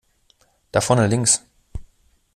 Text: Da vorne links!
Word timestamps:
Da 0.71 0.81
vorne 0.81 1.05
links! 1.11 1.43